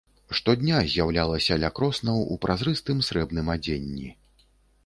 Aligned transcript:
Штодня 0.37 0.79
з'яўлялася 0.93 1.59
ля 1.63 1.69
кроснаў 1.79 2.25
у 2.37 2.39
празрыстым 2.47 3.05
срэбным 3.11 3.53
адзенні. 3.59 4.09